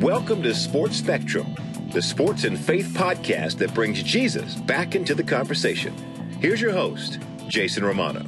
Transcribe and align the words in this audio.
Welcome 0.00 0.42
to 0.44 0.54
Sports 0.54 0.96
Spectrum, 0.96 1.54
the 1.92 2.00
sports 2.00 2.44
and 2.44 2.58
faith 2.58 2.86
podcast 2.96 3.58
that 3.58 3.74
brings 3.74 4.02
Jesus 4.02 4.54
back 4.54 4.94
into 4.94 5.14
the 5.14 5.22
conversation. 5.22 5.92
Here's 6.40 6.58
your 6.58 6.72
host, 6.72 7.18
Jason 7.48 7.84
Romano. 7.84 8.24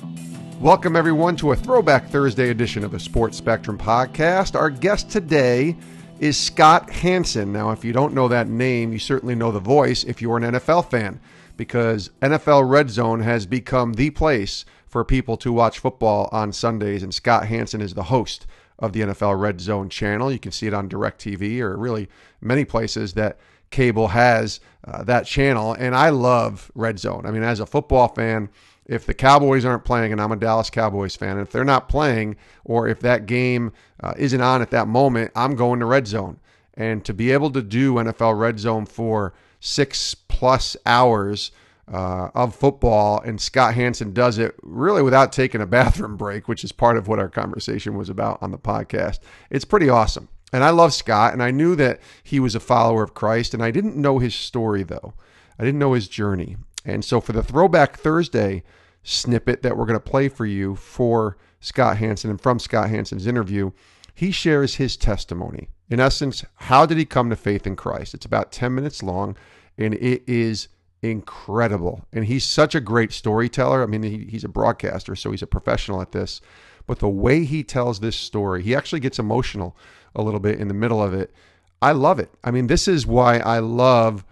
Welcome, 0.60 0.96
everyone, 0.96 1.34
to 1.36 1.52
a 1.52 1.56
Throwback 1.56 2.10
Thursday 2.10 2.50
edition 2.50 2.84
of 2.84 2.90
the 2.90 3.00
Sports 3.00 3.38
Spectrum 3.38 3.78
podcast. 3.78 4.54
Our 4.54 4.68
guest 4.68 5.08
today 5.08 5.74
is 6.20 6.36
Scott 6.36 6.90
Hanson. 6.90 7.54
Now, 7.54 7.70
if 7.70 7.86
you 7.86 7.94
don't 7.94 8.12
know 8.12 8.28
that 8.28 8.48
name, 8.48 8.92
you 8.92 8.98
certainly 8.98 9.34
know 9.34 9.50
the 9.50 9.58
voice 9.58 10.04
if 10.04 10.20
you're 10.20 10.36
an 10.36 10.42
NFL 10.42 10.90
fan, 10.90 11.20
because 11.56 12.10
NFL 12.20 12.68
Red 12.68 12.90
Zone 12.90 13.20
has 13.20 13.46
become 13.46 13.94
the 13.94 14.10
place 14.10 14.66
for 14.86 15.06
people 15.06 15.38
to 15.38 15.50
watch 15.54 15.78
football 15.78 16.28
on 16.32 16.52
Sundays, 16.52 17.02
and 17.02 17.14
Scott 17.14 17.46
Hanson 17.46 17.80
is 17.80 17.94
the 17.94 18.02
host 18.02 18.46
of 18.82 18.92
the 18.92 19.00
NFL 19.00 19.40
Red 19.40 19.60
Zone 19.60 19.88
channel. 19.88 20.30
You 20.30 20.40
can 20.40 20.50
see 20.52 20.66
it 20.66 20.74
on 20.74 20.88
DirecTV 20.88 21.60
or 21.60 21.76
really 21.76 22.08
many 22.40 22.64
places 22.64 23.14
that 23.14 23.38
cable 23.70 24.08
has 24.08 24.60
uh, 24.84 25.04
that 25.04 25.24
channel. 25.24 25.72
And 25.72 25.94
I 25.94 26.10
love 26.10 26.70
Red 26.74 26.98
Zone. 26.98 27.24
I 27.24 27.30
mean, 27.30 27.44
as 27.44 27.60
a 27.60 27.66
football 27.66 28.08
fan, 28.08 28.50
if 28.84 29.06
the 29.06 29.14
Cowboys 29.14 29.64
aren't 29.64 29.84
playing, 29.84 30.10
and 30.10 30.20
I'm 30.20 30.32
a 30.32 30.36
Dallas 30.36 30.68
Cowboys 30.68 31.14
fan, 31.14 31.38
if 31.38 31.52
they're 31.52 31.64
not 31.64 31.88
playing, 31.88 32.36
or 32.64 32.88
if 32.88 32.98
that 33.00 33.26
game 33.26 33.72
uh, 34.00 34.14
isn't 34.18 34.40
on 34.40 34.60
at 34.60 34.72
that 34.72 34.88
moment, 34.88 35.30
I'm 35.36 35.54
going 35.54 35.78
to 35.78 35.86
Red 35.86 36.08
Zone. 36.08 36.40
And 36.74 37.04
to 37.04 37.14
be 37.14 37.30
able 37.30 37.50
to 37.50 37.62
do 37.62 37.94
NFL 37.94 38.36
Red 38.36 38.58
Zone 38.58 38.84
for 38.84 39.32
six 39.60 40.14
plus 40.14 40.76
hours 40.84 41.52
uh, 41.90 42.28
of 42.34 42.54
football, 42.54 43.20
and 43.20 43.40
Scott 43.40 43.74
Hanson 43.74 44.12
does 44.12 44.38
it 44.38 44.54
really 44.62 45.02
without 45.02 45.32
taking 45.32 45.60
a 45.60 45.66
bathroom 45.78 46.16
break, 46.16 46.48
which 46.48 46.64
is 46.64 46.72
part 46.72 46.96
of 46.96 47.08
what 47.08 47.18
our 47.18 47.28
conversation 47.28 47.96
was 47.96 48.08
about 48.08 48.42
on 48.42 48.50
the 48.50 48.58
podcast. 48.58 49.18
It's 49.50 49.64
pretty 49.64 49.88
awesome. 49.88 50.28
And 50.52 50.62
I 50.62 50.70
love 50.70 50.92
Scott, 50.92 51.32
and 51.32 51.42
I 51.42 51.50
knew 51.50 51.74
that 51.76 52.00
he 52.22 52.38
was 52.38 52.54
a 52.54 52.60
follower 52.60 53.02
of 53.02 53.14
Christ, 53.14 53.54
and 53.54 53.62
I 53.62 53.70
didn't 53.70 53.96
know 53.96 54.18
his 54.18 54.34
story, 54.34 54.82
though. 54.82 55.14
I 55.58 55.64
didn't 55.64 55.78
know 55.78 55.94
his 55.94 56.08
journey. 56.08 56.56
And 56.84 57.04
so 57.04 57.20
for 57.20 57.32
the 57.32 57.42
Throwback 57.42 57.96
Thursday 57.96 58.62
snippet 59.02 59.62
that 59.62 59.76
we're 59.76 59.86
going 59.86 59.98
to 59.98 60.10
play 60.10 60.28
for 60.28 60.46
you 60.46 60.76
for 60.76 61.36
Scott 61.60 61.96
Hanson 61.98 62.30
and 62.30 62.40
from 62.40 62.58
Scott 62.58 62.90
Hanson's 62.90 63.26
interview, 63.26 63.70
he 64.14 64.30
shares 64.30 64.74
his 64.74 64.96
testimony. 64.96 65.68
In 65.88 66.00
essence, 66.00 66.44
how 66.54 66.86
did 66.86 66.98
he 66.98 67.04
come 67.04 67.30
to 67.30 67.36
faith 67.36 67.66
in 67.66 67.76
Christ? 67.76 68.14
It's 68.14 68.26
about 68.26 68.52
10 68.52 68.74
minutes 68.74 69.02
long, 69.02 69.36
and 69.78 69.94
it 69.94 70.22
is 70.26 70.68
incredible. 71.02 72.06
And 72.12 72.24
he's 72.24 72.44
such 72.44 72.74
a 72.74 72.80
great 72.80 73.12
storyteller. 73.12 73.82
I 73.82 73.86
mean, 73.86 74.02
he, 74.02 74.26
he's 74.30 74.44
a 74.44 74.48
broadcaster, 74.48 75.16
so 75.16 75.30
he's 75.30 75.42
a 75.42 75.46
professional 75.46 76.00
at 76.00 76.12
this. 76.12 76.40
But 76.86 77.00
the 77.00 77.08
way 77.08 77.44
he 77.44 77.62
tells 77.62 78.00
this 78.00 78.16
story, 78.16 78.62
he 78.62 78.74
actually 78.74 79.00
gets 79.00 79.18
emotional 79.18 79.76
a 80.14 80.22
little 80.22 80.40
bit 80.40 80.60
in 80.60 80.68
the 80.68 80.74
middle 80.74 81.02
of 81.02 81.12
it. 81.14 81.32
I 81.80 81.92
love 81.92 82.18
it. 82.20 82.30
I 82.44 82.50
mean, 82.50 82.68
this 82.68 82.86
is 82.86 83.06
why 83.06 83.38
I 83.38 83.58
love 83.58 84.24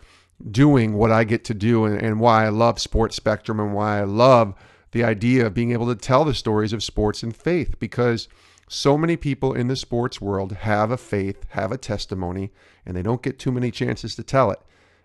doing 0.51 0.95
what 0.95 1.11
I 1.11 1.25
get 1.25 1.45
to 1.45 1.55
do 1.55 1.85
and, 1.85 2.01
and 2.01 2.21
why 2.21 2.47
I 2.47 2.49
love 2.49 2.79
Sports 2.79 3.17
Spectrum 3.17 3.61
and 3.61 3.75
why 3.75 4.01
I 4.01 4.05
love 4.05 4.55
the 4.93 5.05
idea 5.05 5.47
of 5.47 5.55
being 5.55 5.73
able 5.73 5.87
to 5.89 5.95
tell 5.95 6.25
the 6.25 6.35
stories 6.35 6.73
of 6.73 6.83
sports 6.83 7.23
and 7.23 7.35
faith 7.35 7.79
because 7.79 8.29
so 8.69 8.97
many 8.97 9.17
people 9.17 9.53
in 9.53 9.69
the 9.69 9.77
sports 9.77 10.21
world 10.21 10.53
have 10.53 10.91
a 10.91 10.97
faith, 10.97 11.45
have 11.51 11.73
a 11.73 11.79
testimony, 11.79 12.51
and 12.87 12.97
they 12.97 13.03
don't 13.03 13.23
get 13.23 13.39
too 13.39 13.53
many 13.53 13.71
chances 13.71 14.15
to 14.15 14.23
tell 14.23 14.51
it. 14.51 14.61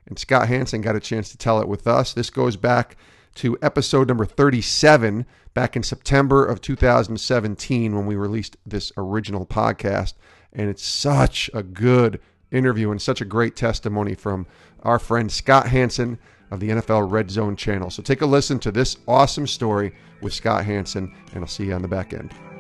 And 0.08 0.20
Scott 0.20 0.48
Hanson 0.48 0.82
got 0.82 0.96
a 0.96 1.00
chance 1.00 1.30
to 1.30 1.38
tell 1.38 1.60
it 1.60 1.68
with 1.68 1.88
us. 1.88 2.14
This 2.14 2.30
goes 2.30 2.58
back 2.58 2.96
to 3.36 3.58
episode 3.62 4.08
number 4.08 4.26
37 4.26 5.26
back 5.54 5.76
in 5.76 5.84
September 5.84 6.46
of 6.46 6.62
2017 6.62 7.96
when 7.96 8.06
we 8.06 8.16
released 8.16 8.58
this 8.66 8.92
original 8.98 9.46
podcast. 9.46 10.14
And 10.54 10.70
it's 10.70 10.84
such 10.84 11.50
a 11.54 11.64
good 11.64 12.20
interview 12.52 12.92
and 12.92 13.02
such 13.02 13.22
a 13.22 13.26
great 13.26 13.56
testimony 13.56 14.14
from 14.16 14.48
our 14.84 15.00
friend 15.00 15.32
Scott 15.32 15.68
Hanson 15.68 16.20
of 16.52 16.60
the 16.60 16.70
NFL 16.70 17.12
Red 17.12 17.32
Zone 17.32 17.56
channel. 17.56 17.90
So 17.90 18.04
take 18.04 18.22
a 18.22 18.26
listen 18.26 18.60
to 18.60 18.72
this 18.72 18.98
awesome 19.08 19.48
story 19.48 19.94
with 20.22 20.34
Scott 20.34 20.66
Hanson, 20.66 21.14
and 21.34 21.44
I'll 21.44 21.48
see 21.48 21.66
you 21.66 21.74
on 21.74 21.82
the 21.82 21.88
back 21.88 22.14
end. 22.14 22.55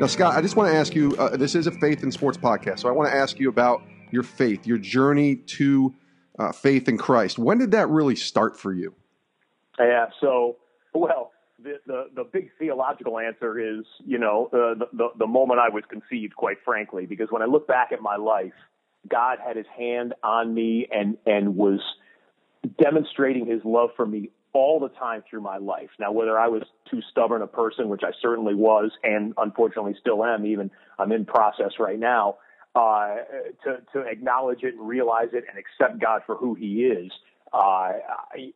Now, 0.00 0.06
Scott, 0.08 0.34
I 0.34 0.40
just 0.40 0.56
want 0.56 0.72
to 0.72 0.76
ask 0.76 0.94
you 0.94 1.14
uh, 1.16 1.36
this 1.36 1.54
is 1.54 1.66
a 1.66 1.70
faith 1.70 2.02
and 2.02 2.12
sports 2.12 2.36
podcast. 2.36 2.80
So 2.80 2.88
I 2.88 2.92
want 2.92 3.10
to 3.10 3.14
ask 3.16 3.38
you 3.38 3.48
about 3.48 3.82
your 4.10 4.22
faith, 4.22 4.66
your 4.66 4.78
journey 4.78 5.36
to 5.36 5.94
uh, 6.38 6.50
faith 6.50 6.88
in 6.88 6.98
Christ. 6.98 7.38
When 7.38 7.58
did 7.58 7.70
that 7.72 7.88
really 7.88 8.16
start 8.16 8.58
for 8.58 8.72
you? 8.72 8.94
Yeah, 9.78 10.06
so, 10.20 10.56
well, 10.92 11.32
the, 11.62 11.78
the, 11.86 12.06
the 12.14 12.24
big 12.24 12.50
theological 12.58 13.18
answer 13.18 13.58
is, 13.58 13.84
you 14.04 14.18
know, 14.18 14.48
uh, 14.52 14.78
the, 14.78 14.86
the, 14.92 15.08
the 15.18 15.26
moment 15.26 15.60
I 15.60 15.68
was 15.68 15.84
conceived, 15.88 16.34
quite 16.34 16.58
frankly, 16.64 17.06
because 17.06 17.28
when 17.30 17.42
I 17.42 17.46
look 17.46 17.68
back 17.68 17.92
at 17.92 18.00
my 18.00 18.16
life, 18.16 18.52
God 19.08 19.38
had 19.44 19.56
his 19.56 19.66
hand 19.76 20.14
on 20.22 20.52
me 20.52 20.88
and, 20.90 21.16
and 21.26 21.56
was 21.56 21.80
demonstrating 22.82 23.46
his 23.46 23.60
love 23.64 23.90
for 23.96 24.06
me 24.06 24.30
all 24.54 24.78
the 24.80 24.88
time 24.90 25.22
through 25.28 25.40
my 25.40 25.56
life. 25.56 25.90
Now, 25.98 26.12
whether 26.12 26.38
I 26.38 26.48
was 26.48 26.62
too 26.90 27.00
stubborn 27.10 27.42
a 27.42 27.46
person, 27.46 27.88
which 27.88 28.02
I 28.04 28.10
certainly 28.20 28.54
was, 28.54 28.90
and 29.02 29.32
unfortunately 29.36 29.96
still 30.00 30.24
am, 30.24 30.44
even 30.46 30.70
I'm 30.98 31.12
in 31.12 31.24
process 31.24 31.72
right 31.78 31.98
now, 31.98 32.36
uh, 32.74 33.16
to, 33.64 33.78
to 33.92 34.00
acknowledge 34.00 34.62
it 34.62 34.74
and 34.74 34.86
realize 34.86 35.28
it 35.32 35.44
and 35.48 35.58
accept 35.58 36.00
God 36.00 36.22
for 36.26 36.36
who 36.36 36.54
he 36.54 36.84
is, 36.84 37.10
uh, 37.52 37.92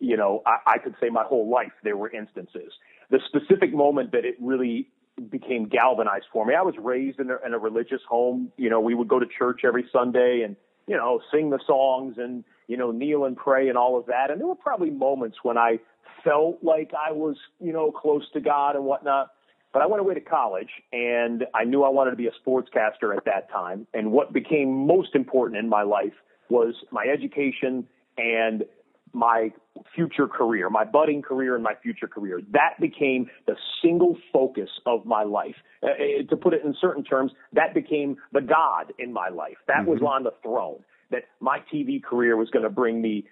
you 0.00 0.16
know, 0.16 0.42
I, 0.46 0.74
I 0.74 0.78
could 0.78 0.94
say 1.00 1.08
my 1.08 1.24
whole 1.24 1.50
life 1.50 1.72
there 1.82 1.96
were 1.96 2.10
instances. 2.10 2.72
The 3.10 3.20
specific 3.28 3.74
moment 3.74 4.12
that 4.12 4.24
it 4.24 4.36
really 4.40 4.88
became 5.30 5.68
galvanized 5.68 6.26
for 6.32 6.44
me, 6.44 6.54
I 6.54 6.62
was 6.62 6.74
raised 6.78 7.20
in 7.20 7.30
a, 7.30 7.36
in 7.44 7.54
a 7.54 7.58
religious 7.58 8.00
home. 8.08 8.52
You 8.56 8.70
know, 8.70 8.80
we 8.80 8.94
would 8.94 9.08
go 9.08 9.18
to 9.18 9.26
church 9.38 9.62
every 9.64 9.86
Sunday 9.92 10.42
and, 10.44 10.56
you 10.86 10.96
know, 10.96 11.20
sing 11.32 11.50
the 11.50 11.60
songs 11.66 12.16
and, 12.18 12.44
you 12.66 12.76
know, 12.76 12.90
kneel 12.90 13.24
and 13.24 13.36
pray 13.36 13.68
and 13.68 13.78
all 13.78 13.98
of 13.98 14.06
that. 14.06 14.30
And 14.30 14.40
there 14.40 14.46
were 14.46 14.54
probably 14.54 14.90
moments 14.90 15.38
when 15.42 15.56
I 15.56 15.78
felt 16.24 16.58
like 16.62 16.92
I 16.92 17.12
was, 17.12 17.36
you 17.60 17.72
know, 17.72 17.90
close 17.90 18.24
to 18.32 18.40
God 18.40 18.76
and 18.76 18.84
whatnot. 18.84 19.30
But 19.72 19.82
I 19.82 19.86
went 19.86 20.00
away 20.00 20.14
to 20.14 20.20
college 20.20 20.70
and 20.92 21.44
I 21.54 21.64
knew 21.64 21.82
I 21.82 21.90
wanted 21.90 22.12
to 22.12 22.16
be 22.16 22.26
a 22.28 22.48
sportscaster 22.48 23.16
at 23.16 23.24
that 23.26 23.50
time. 23.50 23.86
And 23.92 24.10
what 24.10 24.32
became 24.32 24.86
most 24.86 25.14
important 25.14 25.58
in 25.58 25.68
my 25.68 25.82
life 25.82 26.14
was 26.48 26.74
my 26.90 27.04
education 27.04 27.86
and 28.16 28.64
my 29.12 29.50
future 29.94 30.26
career, 30.26 30.70
my 30.70 30.84
budding 30.84 31.22
career 31.22 31.54
and 31.54 31.64
my 31.64 31.74
future 31.82 32.06
career. 32.06 32.40
That 32.52 32.80
became 32.80 33.28
the 33.46 33.56
single 33.82 34.16
focus 34.32 34.68
of 34.86 35.04
my 35.06 35.22
life. 35.22 35.56
Uh, 35.82 35.88
to 36.28 36.36
put 36.36 36.54
it 36.54 36.62
in 36.64 36.74
certain 36.80 37.04
terms, 37.04 37.32
that 37.52 37.74
became 37.74 38.16
the 38.32 38.40
God 38.40 38.92
in 38.98 39.12
my 39.12 39.28
life. 39.28 39.56
That 39.68 39.80
mm-hmm. 39.80 39.90
was 39.90 40.02
on 40.02 40.24
the 40.24 40.32
throne 40.42 40.80
that 41.10 41.24
my 41.40 41.60
TV 41.72 42.02
career 42.02 42.36
was 42.36 42.50
going 42.50 42.64
to 42.64 42.70
bring 42.70 43.00
me 43.00 43.26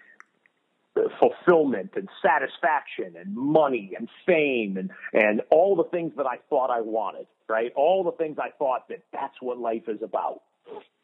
fulfillment 1.19 1.91
and 1.95 2.07
satisfaction 2.21 3.15
and 3.19 3.35
money 3.35 3.91
and 3.97 4.07
fame 4.25 4.77
and 4.77 4.91
and 5.13 5.41
all 5.51 5.75
the 5.75 5.83
things 5.83 6.13
that 6.17 6.25
I 6.25 6.37
thought 6.49 6.69
I 6.69 6.81
wanted, 6.81 7.27
right? 7.49 7.71
All 7.75 8.03
the 8.03 8.11
things 8.13 8.37
I 8.39 8.51
thought 8.57 8.87
that 8.89 9.03
that's 9.11 9.35
what 9.41 9.57
life 9.57 9.83
is 9.87 10.01
about. 10.01 10.41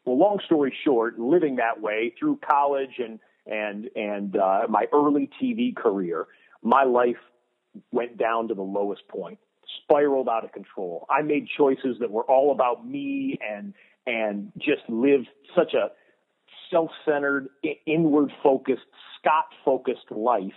Well, 0.04 0.18
long 0.18 0.40
story 0.46 0.74
short, 0.84 1.18
living 1.18 1.56
that 1.56 1.80
way 1.80 2.14
through 2.18 2.40
college 2.48 2.98
and 2.98 3.18
and 3.46 3.90
and 3.94 4.36
uh, 4.36 4.62
my 4.68 4.86
early 4.92 5.28
TV 5.40 5.74
career, 5.74 6.26
my 6.62 6.84
life 6.84 7.16
went 7.90 8.16
down 8.18 8.48
to 8.48 8.54
the 8.54 8.62
lowest 8.62 9.06
point, 9.08 9.38
spiraled 9.82 10.28
out 10.28 10.44
of 10.44 10.52
control. 10.52 11.06
I 11.10 11.22
made 11.22 11.48
choices 11.56 11.96
that 12.00 12.10
were 12.10 12.24
all 12.24 12.52
about 12.52 12.86
me 12.86 13.38
and 13.46 13.74
and 14.06 14.52
just 14.58 14.82
lived 14.88 15.28
such 15.54 15.74
a 15.74 15.90
self-centered, 16.70 17.48
inward 17.86 18.30
focused, 18.42 18.86
Scott 19.18 19.46
focused 19.64 20.10
life. 20.10 20.52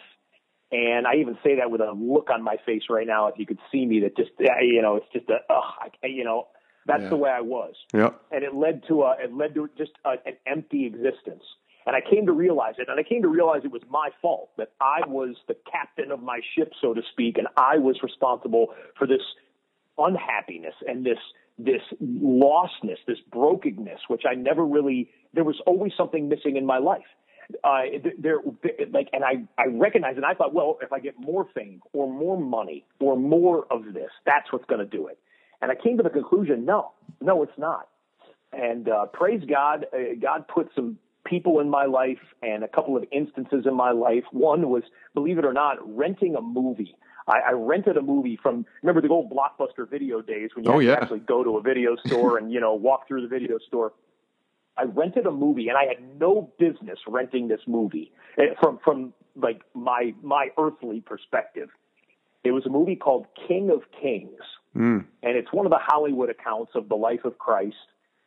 And 0.71 1.05
I 1.07 1.15
even 1.15 1.37
say 1.43 1.57
that 1.57 1.69
with 1.71 1.81
a 1.81 1.91
look 1.91 2.29
on 2.29 2.43
my 2.43 2.57
face 2.65 2.83
right 2.89 3.07
now. 3.07 3.27
If 3.27 3.35
you 3.37 3.45
could 3.45 3.59
see 3.71 3.85
me, 3.85 3.99
that 4.01 4.17
just 4.17 4.31
uh, 4.39 4.61
you 4.61 4.81
know, 4.81 4.95
it's 4.97 5.05
just 5.13 5.29
a, 5.29 5.37
ugh, 5.49 5.91
you 6.03 6.23
know, 6.23 6.47
that's 6.85 7.03
yeah. 7.03 7.09
the 7.09 7.17
way 7.17 7.29
I 7.29 7.41
was. 7.41 7.75
Yep. 7.93 8.21
And 8.31 8.43
it 8.43 8.53
led 8.53 8.83
to 8.87 9.03
a, 9.03 9.15
it 9.19 9.33
led 9.33 9.53
to 9.55 9.69
just 9.77 9.91
a, 10.03 10.13
an 10.25 10.35
empty 10.45 10.85
existence. 10.85 11.43
And 11.85 11.95
I 11.95 12.01
came 12.01 12.25
to 12.25 12.31
realize 12.31 12.75
it, 12.79 12.89
and 12.89 12.99
I 12.99 13.03
came 13.03 13.21
to 13.21 13.27
realize 13.27 13.61
it 13.63 13.71
was 13.71 13.83
my 13.89 14.09
fault 14.19 14.49
that 14.57 14.71
I 14.81 15.01
was 15.07 15.35
the 15.47 15.55
captain 15.71 16.11
of 16.11 16.19
my 16.19 16.39
ship, 16.55 16.73
so 16.81 16.95
to 16.95 17.01
speak, 17.11 17.37
and 17.37 17.47
I 17.57 17.77
was 17.77 17.97
responsible 18.01 18.73
for 18.97 19.05
this 19.05 19.21
unhappiness 19.97 20.73
and 20.87 21.05
this 21.05 21.19
this 21.57 21.81
lostness, 22.03 22.97
this 23.07 23.19
brokenness, 23.31 24.01
which 24.07 24.23
I 24.29 24.35
never 24.35 24.65
really, 24.65 25.09
there 25.33 25.43
was 25.43 25.61
always 25.65 25.93
something 25.97 26.27
missing 26.27 26.57
in 26.57 26.65
my 26.65 26.79
life. 26.79 27.05
Uh, 27.63 27.81
there, 28.17 28.39
like, 28.91 29.07
and 29.13 29.23
I, 29.23 29.45
I 29.57 29.67
recognized, 29.67 30.17
and 30.17 30.25
I 30.25 30.33
thought, 30.33 30.53
well, 30.53 30.79
if 30.81 30.91
I 30.91 30.99
get 30.99 31.13
more 31.19 31.47
fame 31.53 31.81
or 31.93 32.11
more 32.11 32.39
money 32.39 32.85
or 32.99 33.15
more 33.15 33.65
of 33.71 33.93
this, 33.93 34.09
that's 34.25 34.51
what's 34.51 34.65
going 34.65 34.79
to 34.79 34.85
do 34.85 35.07
it. 35.07 35.19
And 35.61 35.71
I 35.71 35.75
came 35.75 35.97
to 35.97 36.03
the 36.03 36.09
conclusion, 36.09 36.65
no, 36.65 36.91
no, 37.21 37.43
it's 37.43 37.57
not. 37.57 37.87
And 38.51 38.89
uh, 38.89 39.05
praise 39.07 39.41
God, 39.47 39.85
uh, 39.93 40.15
God 40.21 40.47
put 40.47 40.69
some 40.75 40.97
people 41.25 41.59
in 41.59 41.69
my 41.69 41.85
life 41.85 42.19
and 42.41 42.63
a 42.63 42.67
couple 42.67 42.97
of 42.97 43.03
instances 43.11 43.65
in 43.65 43.75
my 43.75 43.91
life. 43.91 44.23
One 44.31 44.69
was, 44.69 44.83
believe 45.13 45.37
it 45.37 45.45
or 45.45 45.53
not, 45.53 45.77
renting 45.83 46.35
a 46.35 46.41
movie 46.41 46.95
I, 47.27 47.39
I 47.47 47.51
rented 47.51 47.97
a 47.97 48.01
movie 48.01 48.37
from 48.41 48.65
remember 48.81 49.01
the 49.01 49.13
old 49.13 49.31
blockbuster 49.31 49.89
video 49.89 50.21
days 50.21 50.51
when 50.55 50.65
you 50.65 50.71
oh, 50.71 50.79
yeah. 50.79 50.93
actually 50.93 51.19
go 51.19 51.43
to 51.43 51.57
a 51.57 51.61
video 51.61 51.95
store 52.05 52.37
and 52.37 52.51
you 52.51 52.59
know 52.59 52.73
walk 52.73 53.07
through 53.07 53.21
the 53.21 53.27
video 53.27 53.57
store. 53.67 53.93
I 54.77 54.83
rented 54.83 55.25
a 55.25 55.31
movie 55.31 55.69
and 55.69 55.77
I 55.77 55.85
had 55.85 56.19
no 56.19 56.51
business 56.59 56.99
renting 57.07 57.47
this 57.47 57.61
movie 57.67 58.11
eh, 58.37 58.53
from 58.59 58.79
from 58.83 59.13
like 59.35 59.61
my 59.73 60.13
my 60.21 60.49
earthly 60.57 61.01
perspective. 61.01 61.69
It 62.43 62.51
was 62.51 62.65
a 62.65 62.69
movie 62.69 62.95
called 62.95 63.25
King 63.47 63.71
of 63.71 63.81
Kings, 63.99 64.41
mm. 64.75 65.03
and 65.23 65.37
it's 65.37 65.51
one 65.51 65.65
of 65.65 65.71
the 65.71 65.79
Hollywood 65.81 66.29
accounts 66.29 66.73
of 66.75 66.89
the 66.89 66.95
life 66.95 67.25
of 67.25 67.39
Christ. 67.39 67.75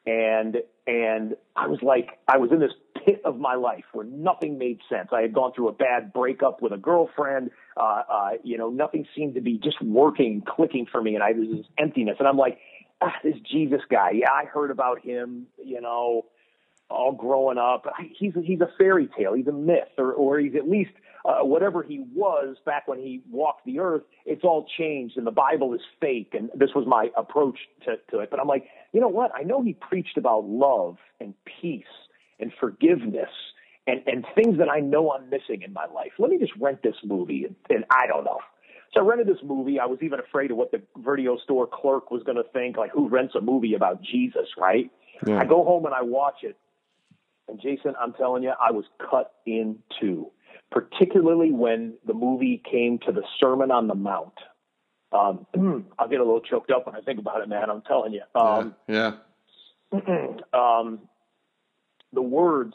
And 0.06 0.56
and 0.86 1.36
I 1.54 1.68
was 1.68 1.80
like, 1.82 2.18
I 2.26 2.38
was 2.38 2.50
in 2.50 2.58
this 2.58 2.72
pit 3.08 3.22
of 3.24 3.38
my 3.38 3.54
life 3.54 3.84
where 3.92 4.04
nothing 4.04 4.58
made 4.58 4.80
sense. 4.88 5.08
I 5.12 5.22
had 5.22 5.32
gone 5.32 5.52
through 5.54 5.68
a 5.68 5.72
bad 5.72 6.12
breakup 6.12 6.60
with 6.60 6.72
a 6.72 6.76
girlfriend. 6.76 7.50
Uh, 7.76 8.02
uh, 8.08 8.30
you 8.42 8.58
know, 8.58 8.68
nothing 8.68 9.06
seemed 9.16 9.34
to 9.34 9.40
be 9.40 9.58
just 9.58 9.80
working, 9.82 10.42
clicking 10.46 10.86
for 10.90 11.02
me, 11.02 11.14
and 11.14 11.22
I 11.22 11.32
was 11.32 11.48
this 11.48 11.66
emptiness. 11.78 12.16
And 12.18 12.28
I'm 12.28 12.36
like, 12.36 12.58
ah, 13.00 13.14
this 13.24 13.36
Jesus 13.50 13.80
guy. 13.90 14.10
Yeah, 14.14 14.30
I 14.30 14.44
heard 14.44 14.70
about 14.70 15.00
him. 15.00 15.46
You 15.64 15.80
know, 15.80 16.26
all 16.90 17.12
growing 17.12 17.58
up. 17.58 17.86
He's 18.18 18.34
he's 18.44 18.60
a 18.60 18.70
fairy 18.76 19.08
tale. 19.16 19.34
He's 19.34 19.46
a 19.46 19.52
myth, 19.52 19.88
or 19.96 20.12
or 20.12 20.38
he's 20.38 20.54
at 20.54 20.68
least 20.68 20.90
uh, 21.24 21.44
whatever 21.44 21.82
he 21.82 22.04
was 22.14 22.56
back 22.66 22.88
when 22.88 22.98
he 22.98 23.22
walked 23.30 23.64
the 23.64 23.78
earth. 23.80 24.02
It's 24.26 24.44
all 24.44 24.66
changed, 24.78 25.16
and 25.16 25.26
the 25.26 25.32
Bible 25.32 25.72
is 25.72 25.80
fake. 26.00 26.34
And 26.36 26.50
this 26.54 26.70
was 26.74 26.86
my 26.86 27.08
approach 27.16 27.58
to, 27.84 27.96
to 28.10 28.20
it. 28.20 28.30
But 28.30 28.38
I'm 28.40 28.48
like, 28.48 28.66
you 28.92 29.00
know 29.00 29.08
what? 29.08 29.30
I 29.34 29.44
know 29.44 29.62
he 29.62 29.72
preached 29.72 30.18
about 30.18 30.44
love 30.44 30.98
and 31.20 31.32
peace 31.60 31.84
and 32.40 32.52
forgiveness. 32.60 33.30
And, 33.86 34.02
and 34.06 34.26
things 34.34 34.58
that 34.58 34.68
I 34.68 34.80
know 34.80 35.12
I'm 35.12 35.30
missing 35.30 35.62
in 35.62 35.72
my 35.72 35.86
life. 35.86 36.12
Let 36.18 36.28
me 36.28 36.38
just 36.38 36.52
rent 36.60 36.82
this 36.82 36.96
movie, 37.02 37.44
and, 37.44 37.56
and 37.70 37.86
I 37.90 38.06
don't 38.06 38.22
know. 38.22 38.40
So 38.92 39.00
I 39.00 39.02
rented 39.02 39.26
this 39.26 39.42
movie. 39.42 39.80
I 39.80 39.86
was 39.86 39.98
even 40.02 40.20
afraid 40.20 40.50
of 40.50 40.58
what 40.58 40.72
the 40.72 40.82
video 40.98 41.38
store 41.38 41.66
clerk 41.66 42.10
was 42.10 42.22
going 42.22 42.36
to 42.36 42.44
think, 42.52 42.76
like 42.76 42.90
who 42.90 43.08
rents 43.08 43.34
a 43.34 43.40
movie 43.40 43.72
about 43.72 44.02
Jesus, 44.02 44.46
right? 44.58 44.90
Yeah. 45.26 45.38
I 45.38 45.46
go 45.46 45.64
home 45.64 45.86
and 45.86 45.94
I 45.94 46.02
watch 46.02 46.42
it, 46.42 46.58
and 47.48 47.60
Jason, 47.60 47.94
I'm 48.00 48.12
telling 48.12 48.42
you, 48.42 48.50
I 48.50 48.72
was 48.72 48.84
cut 49.10 49.32
in 49.46 49.78
two, 50.00 50.30
particularly 50.70 51.50
when 51.50 51.94
the 52.06 52.14
movie 52.14 52.62
came 52.70 52.98
to 53.06 53.12
the 53.12 53.22
Sermon 53.40 53.70
on 53.70 53.88
the 53.88 53.94
Mount. 53.94 54.34
Um, 55.12 55.46
I'll 55.98 56.08
get 56.08 56.20
a 56.20 56.24
little 56.24 56.42
choked 56.42 56.70
up 56.70 56.86
when 56.86 56.94
I 56.94 57.00
think 57.00 57.18
about 57.18 57.40
it, 57.40 57.48
man. 57.48 57.70
I'm 57.70 57.82
telling 57.82 58.12
you. 58.12 58.22
Um, 58.34 58.74
yeah. 58.86 59.14
yeah. 59.92 60.36
um, 60.52 61.00
the 62.12 62.22
words 62.22 62.74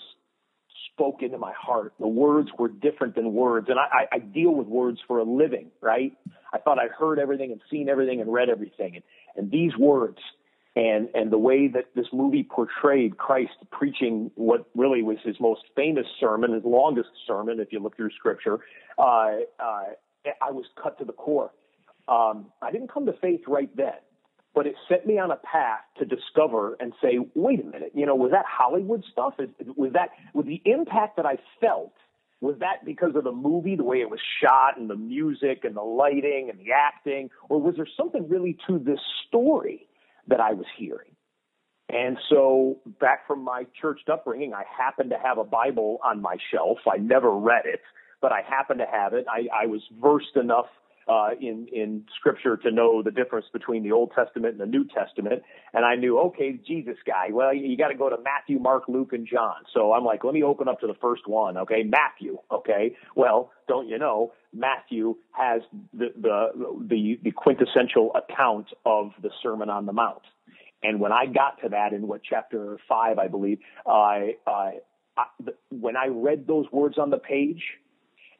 spoke 0.93 1.21
into 1.21 1.37
my 1.37 1.53
heart. 1.53 1.93
The 1.99 2.07
words 2.07 2.49
were 2.57 2.67
different 2.67 3.15
than 3.15 3.33
words, 3.33 3.67
and 3.69 3.79
I, 3.79 4.05
I, 4.11 4.15
I 4.15 4.19
deal 4.19 4.51
with 4.51 4.67
words 4.67 4.99
for 5.07 5.19
a 5.19 5.23
living, 5.23 5.71
right? 5.81 6.13
I 6.53 6.59
thought 6.59 6.77
I'd 6.79 6.91
heard 6.91 7.19
everything 7.19 7.51
and 7.51 7.61
seen 7.71 7.89
everything 7.89 8.21
and 8.21 8.31
read 8.31 8.49
everything, 8.49 8.95
and, 8.95 9.03
and 9.35 9.51
these 9.51 9.75
words 9.77 10.19
and 10.75 11.09
and 11.13 11.31
the 11.31 11.37
way 11.37 11.67
that 11.67 11.85
this 11.95 12.07
movie 12.11 12.43
portrayed 12.43 13.17
Christ 13.17 13.53
preaching 13.71 14.31
what 14.35 14.65
really 14.75 15.03
was 15.03 15.17
his 15.23 15.35
most 15.39 15.61
famous 15.75 16.05
sermon, 16.19 16.53
his 16.53 16.63
longest 16.63 17.09
sermon, 17.27 17.59
if 17.59 17.71
you 17.71 17.79
look 17.79 17.95
through 17.95 18.09
Scripture, 18.11 18.59
uh, 18.97 19.29
uh, 19.59 19.83
I 20.41 20.51
was 20.51 20.65
cut 20.81 20.97
to 20.99 21.05
the 21.05 21.13
core. 21.13 21.51
Um, 22.07 22.47
I 22.61 22.71
didn't 22.71 22.91
come 22.91 23.05
to 23.05 23.13
faith 23.13 23.41
right 23.47 23.69
then, 23.75 23.93
but 24.55 24.67
it 24.67 24.75
set 24.87 25.05
me 25.05 25.17
on 25.17 25.31
a 25.31 25.35
path 25.37 25.81
to 25.97 26.05
discover 26.05 26.75
and 26.79 26.93
say, 27.01 27.19
wait 27.35 27.61
a 27.61 27.65
minute, 27.65 27.91
you 27.93 28.05
know, 28.05 28.15
was 28.15 28.31
that 28.31 28.45
Hollywood 28.47 29.03
stuff? 29.11 29.33
Was 29.75 29.93
that 29.93 30.09
was 30.33 30.45
the 30.45 30.61
impact 30.65 31.17
that 31.17 31.25
I 31.25 31.37
felt? 31.59 31.93
Was 32.41 32.55
that 32.59 32.85
because 32.85 33.15
of 33.15 33.23
the 33.23 33.31
movie, 33.31 33.75
the 33.75 33.85
way 33.85 34.01
it 34.01 34.09
was 34.09 34.19
shot, 34.41 34.77
and 34.77 34.89
the 34.89 34.97
music, 34.97 35.63
and 35.63 35.75
the 35.75 35.81
lighting, 35.81 36.49
and 36.51 36.59
the 36.59 36.73
acting, 36.73 37.29
or 37.47 37.61
was 37.61 37.75
there 37.77 37.87
something 37.97 38.27
really 38.27 38.57
to 38.67 38.79
this 38.79 38.99
story? 39.27 39.87
that 40.27 40.39
I 40.39 40.53
was 40.53 40.65
hearing. 40.77 41.11
And 41.89 42.17
so, 42.29 42.77
back 42.99 43.27
from 43.27 43.43
my 43.43 43.65
church 43.79 43.99
upbringing, 44.11 44.53
I 44.53 44.63
happened 44.77 45.09
to 45.11 45.17
have 45.21 45.37
a 45.37 45.43
Bible 45.43 45.99
on 46.03 46.21
my 46.21 46.37
shelf. 46.51 46.79
I 46.91 46.97
never 46.97 47.31
read 47.31 47.65
it, 47.65 47.81
but 48.21 48.31
I 48.31 48.41
happened 48.47 48.79
to 48.79 48.85
have 48.89 49.13
it. 49.13 49.25
I, 49.29 49.63
I 49.63 49.65
was 49.67 49.81
versed 50.01 50.35
enough 50.35 50.67
uh, 51.07 51.29
in 51.39 51.67
in 51.71 52.03
Scripture 52.19 52.57
to 52.57 52.71
know 52.71 53.01
the 53.03 53.11
difference 53.11 53.45
between 53.51 53.83
the 53.83 53.91
Old 53.91 54.11
Testament 54.15 54.53
and 54.53 54.61
the 54.61 54.65
New 54.65 54.85
Testament. 54.87 55.43
And 55.73 55.85
I 55.85 55.95
knew, 55.95 56.19
okay, 56.19 56.59
Jesus 56.65 56.97
guy. 57.05 57.27
Well, 57.31 57.53
you, 57.53 57.67
you 57.67 57.77
got 57.77 57.89
to 57.89 57.95
go 57.95 58.09
to 58.09 58.17
Matthew, 58.23 58.59
Mark, 58.59 58.83
Luke, 58.87 59.13
and 59.13 59.27
John. 59.27 59.63
So 59.73 59.93
I'm 59.93 60.05
like, 60.05 60.23
let 60.23 60.33
me 60.33 60.43
open 60.43 60.67
up 60.67 60.79
to 60.81 60.87
the 60.87 60.95
first 61.01 61.27
one. 61.27 61.57
Okay, 61.57 61.83
Matthew. 61.83 62.37
Okay, 62.51 62.95
well, 63.15 63.51
don't 63.67 63.87
you 63.87 63.97
know? 63.97 64.33
Matthew 64.53 65.15
has 65.31 65.61
the, 65.93 66.13
the, 66.15 66.47
the, 66.87 67.19
the 67.23 67.31
quintessential 67.31 68.11
account 68.15 68.67
of 68.85 69.11
the 69.21 69.31
Sermon 69.41 69.69
on 69.69 69.85
the 69.85 69.93
Mount. 69.93 70.21
And 70.83 70.99
when 70.99 71.11
I 71.11 71.25
got 71.25 71.61
to 71.63 71.69
that 71.69 71.93
in 71.93 72.07
what 72.07 72.21
chapter 72.27 72.77
five, 72.87 73.17
I 73.17 73.27
believe, 73.27 73.59
I, 73.87 74.33
I, 74.45 74.79
I, 75.17 75.25
when 75.69 75.95
I 75.95 76.07
read 76.07 76.45
those 76.45 76.65
words 76.71 76.97
on 76.97 77.09
the 77.09 77.17
page, 77.17 77.63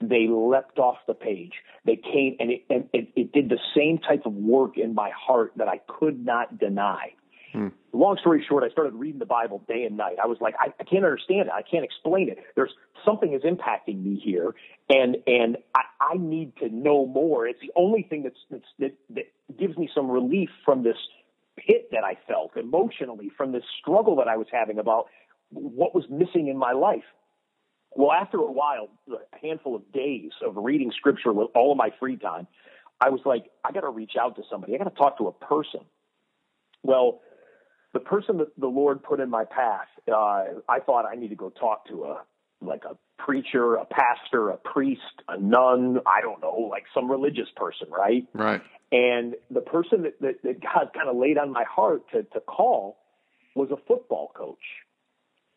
they 0.10 0.28
leapt 0.30 0.80
off 0.80 0.98
the 1.08 1.14
page. 1.14 1.54
They 1.86 1.96
came 1.96 2.36
and 2.40 2.52
it, 2.52 2.64
and 2.70 2.90
it, 2.94 3.10
it 3.16 3.32
did 3.32 3.50
the 3.50 3.60
same 3.76 3.98
type 3.98 4.26
of 4.26 4.34
work 4.34 4.78
in 4.78 4.94
my 4.96 5.12
heart 5.16 5.54
that 5.58 5.68
I 5.68 5.82
could 5.88 6.26
not 6.26 6.60
deny. 6.60 7.14
Hmm. 7.54 7.68
Long 7.92 8.18
story 8.20 8.44
short, 8.48 8.64
I 8.64 8.70
started 8.70 8.94
reading 8.96 9.20
the 9.20 9.28
Bible 9.28 9.64
day 9.68 9.84
and 9.84 9.96
night. 9.96 10.16
I 10.22 10.26
was 10.26 10.40
like, 10.42 10.56
I, 10.60 10.74
I 10.80 10.84
can't 10.84 11.06
understand 11.06 11.48
it. 11.48 11.54
I 11.54 11.62
can't 11.62 11.86
explain 11.86 12.30
it. 12.30 12.40
There's 12.56 12.74
something 13.06 13.32
is 13.34 13.44
impacting 13.44 14.04
me 14.04 14.20
here, 14.24 14.56
and 14.90 15.18
and 15.28 15.58
I, 15.76 15.82
I 16.02 16.18
need 16.18 16.58
to 16.58 16.70
know 16.70 17.06
more. 17.06 17.46
It's 17.46 17.60
the 17.62 17.72
only 17.76 18.04
thing 18.10 18.24
that's, 18.24 18.40
that's 18.50 18.64
that 18.80 18.96
that 19.12 19.60
gives 19.60 19.78
me 19.78 19.88
some 19.94 20.10
relief 20.10 20.50
from 20.66 20.84
this 20.84 20.98
pit 21.56 21.90
that 21.92 22.04
I 22.04 22.18
felt 22.28 22.58
emotionally, 22.58 23.32
from 23.38 23.52
this 23.52 23.64
struggle 23.80 24.16
that 24.16 24.28
I 24.28 24.38
was 24.38 24.48
having 24.52 24.80
about 24.80 25.06
what 25.52 25.94
was 25.94 26.06
missing 26.10 26.48
in 26.48 26.58
my 26.58 26.72
life. 26.72 27.04
Well, 27.96 28.12
after 28.12 28.38
a 28.38 28.52
while, 28.52 28.90
a 29.10 29.46
handful 29.46 29.76
of 29.76 29.92
days 29.92 30.32
of 30.46 30.56
reading 30.58 30.92
scripture 30.96 31.32
with 31.32 31.50
all 31.56 31.72
of 31.72 31.78
my 31.78 31.90
free 32.00 32.18
time, 32.18 32.48
I 33.00 33.10
was 33.10 33.22
like, 33.26 33.46
I 33.64 33.72
got 33.72 33.82
to 33.82 33.90
reach 33.90 34.14
out 34.20 34.36
to 34.38 34.44
somebody. 34.50 34.76
I 34.76 34.78
got 34.78 34.86
to 34.86 34.96
talk 34.96 35.18
to 35.18 35.28
a 35.28 35.32
person. 35.32 35.82
Well, 36.84 37.22
the 37.94 38.00
person 38.00 38.38
that 38.38 38.58
the 38.58 38.68
Lord 38.68 39.04
put 39.04 39.20
in 39.20 39.30
my 39.30 39.46
path, 39.46 39.88
uh, 40.12 40.62
I 40.68 40.80
thought 40.86 41.06
I 41.06 41.16
need 41.16 41.30
to 41.30 41.36
go 41.36 41.50
talk 41.50 41.88
to 41.88 42.06
a 42.06 42.22
like 42.62 42.84
a 42.86 42.96
preacher, 43.22 43.76
a 43.76 43.86
pastor, 43.86 44.50
a 44.50 44.58
priest, 44.58 45.02
a 45.28 45.38
nun, 45.38 46.00
I 46.06 46.22
don't 46.22 46.42
know, 46.42 46.68
like 46.72 46.84
some 46.94 47.12
religious 47.12 47.50
person, 47.56 47.88
right? 47.90 48.26
Right. 48.34 48.62
And 48.92 49.36
the 49.52 49.62
person 49.62 50.04
that, 50.04 50.22
that, 50.22 50.44
that 50.44 50.62
God 50.62 50.92
kind 50.94 51.10
of 51.10 51.18
laid 51.18 51.38
on 51.38 51.52
my 51.52 51.64
heart 51.70 52.04
to, 52.14 52.24
to 52.24 52.40
call 52.40 52.98
was 53.56 53.70
a 53.72 53.78
football 53.88 54.32
coach. 54.36 54.58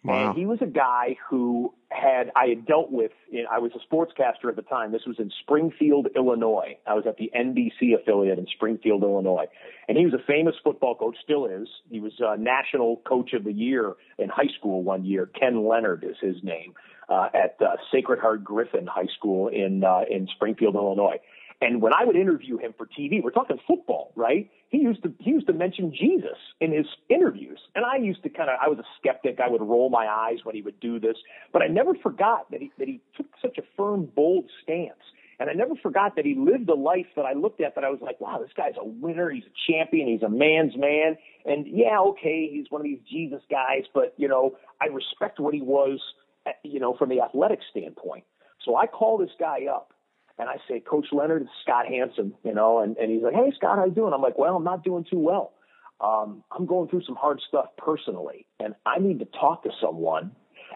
Wow. 0.06 0.30
And 0.30 0.38
he 0.38 0.46
was 0.46 0.58
a 0.60 0.66
guy 0.66 1.16
who 1.28 1.74
had 1.90 2.30
I 2.36 2.46
had 2.46 2.66
dealt 2.66 2.92
with. 2.92 3.12
In, 3.32 3.44
I 3.50 3.58
was 3.58 3.72
a 3.74 3.94
sportscaster 3.94 4.48
at 4.48 4.56
the 4.56 4.62
time. 4.62 4.92
This 4.92 5.04
was 5.06 5.16
in 5.18 5.30
Springfield, 5.42 6.08
Illinois. 6.14 6.78
I 6.86 6.94
was 6.94 7.04
at 7.06 7.16
the 7.16 7.30
NBC 7.34 8.00
affiliate 8.00 8.38
in 8.38 8.46
Springfield, 8.46 9.02
Illinois, 9.02 9.46
and 9.88 9.98
he 9.98 10.04
was 10.04 10.14
a 10.14 10.24
famous 10.26 10.54
football 10.62 10.94
coach. 10.94 11.16
Still 11.22 11.46
is. 11.46 11.68
He 11.90 12.00
was 12.00 12.12
uh, 12.20 12.36
national 12.38 13.02
coach 13.06 13.32
of 13.32 13.44
the 13.44 13.52
year 13.52 13.94
in 14.18 14.28
high 14.28 14.50
school 14.58 14.82
one 14.82 15.04
year. 15.04 15.26
Ken 15.26 15.66
Leonard 15.66 16.04
is 16.04 16.16
his 16.20 16.42
name 16.42 16.74
uh, 17.08 17.28
at 17.34 17.56
uh, 17.60 17.76
Sacred 17.92 18.20
Heart 18.20 18.44
Griffin 18.44 18.86
High 18.86 19.08
School 19.18 19.48
in 19.48 19.84
uh, 19.84 20.02
in 20.10 20.28
Springfield, 20.34 20.74
Illinois. 20.74 21.18
And 21.60 21.80
when 21.80 21.92
I 21.94 22.04
would 22.04 22.16
interview 22.16 22.58
him 22.58 22.74
for 22.76 22.86
TV, 22.86 23.22
we're 23.22 23.30
talking 23.30 23.58
football, 23.66 24.12
right? 24.14 24.50
He 24.68 24.78
used 24.78 25.02
to 25.04 25.14
he 25.20 25.30
used 25.30 25.46
to 25.46 25.54
mention 25.54 25.92
Jesus 25.94 26.36
in 26.60 26.72
his 26.72 26.86
interviews, 27.08 27.58
and 27.74 27.84
I 27.84 27.96
used 27.96 28.22
to 28.24 28.28
kind 28.28 28.50
of 28.50 28.58
I 28.62 28.68
was 28.68 28.78
a 28.78 28.84
skeptic. 28.98 29.38
I 29.40 29.48
would 29.48 29.62
roll 29.62 29.88
my 29.88 30.06
eyes 30.06 30.38
when 30.44 30.54
he 30.54 30.62
would 30.62 30.78
do 30.80 31.00
this, 31.00 31.16
but 31.52 31.62
I 31.62 31.68
never 31.68 31.94
forgot 31.94 32.50
that 32.50 32.60
he 32.60 32.70
that 32.78 32.88
he 32.88 33.00
took 33.16 33.26
such 33.40 33.56
a 33.58 33.62
firm, 33.76 34.06
bold 34.14 34.50
stance. 34.62 35.00
And 35.38 35.50
I 35.50 35.52
never 35.52 35.74
forgot 35.82 36.16
that 36.16 36.24
he 36.24 36.34
lived 36.34 36.68
a 36.70 36.74
life 36.74 37.06
that 37.14 37.26
I 37.26 37.34
looked 37.34 37.60
at 37.60 37.74
that 37.74 37.84
I 37.84 37.90
was 37.90 38.00
like, 38.00 38.20
wow, 38.20 38.38
this 38.40 38.52
guy's 38.56 38.72
a 38.80 38.84
winner. 38.84 39.28
He's 39.28 39.44
a 39.44 39.72
champion. 39.72 40.08
He's 40.08 40.22
a 40.22 40.30
man's 40.30 40.74
man. 40.76 41.16
And 41.44 41.66
yeah, 41.66 42.00
okay, 42.00 42.48
he's 42.50 42.66
one 42.70 42.80
of 42.80 42.86
these 42.86 43.00
Jesus 43.10 43.42
guys, 43.50 43.84
but 43.92 44.14
you 44.16 44.28
know, 44.28 44.56
I 44.80 44.86
respect 44.86 45.38
what 45.38 45.52
he 45.52 45.60
was, 45.60 46.00
uh, 46.46 46.52
you 46.64 46.80
know, 46.80 46.96
from 46.96 47.10
the 47.10 47.20
athletic 47.20 47.60
standpoint. 47.70 48.24
So 48.64 48.76
I 48.76 48.86
call 48.86 49.18
this 49.18 49.30
guy 49.38 49.66
up 49.70 49.92
and 50.38 50.48
I 50.48 50.56
say, 50.68 50.80
Coach 50.80 51.06
Leonard, 51.12 51.42
it's 51.42 51.50
Scott 51.62 51.86
Hanson, 51.86 52.34
you 52.44 52.54
know, 52.54 52.80
and, 52.80 52.96
and 52.96 53.10
he's 53.10 53.22
like, 53.22 53.34
Hey 53.34 53.52
Scott, 53.56 53.78
how 53.78 53.84
you 53.84 53.92
doing? 53.92 54.12
I'm 54.12 54.22
like, 54.22 54.38
Well, 54.38 54.56
I'm 54.56 54.64
not 54.64 54.84
doing 54.84 55.04
too 55.08 55.18
well. 55.18 55.52
Um, 56.00 56.44
I'm 56.50 56.66
going 56.66 56.88
through 56.88 57.02
some 57.06 57.16
hard 57.16 57.40
stuff 57.48 57.66
personally, 57.78 58.46
and 58.60 58.74
I 58.84 58.98
need 58.98 59.18
to 59.20 59.24
talk 59.24 59.62
to 59.64 59.70
someone, 59.80 60.32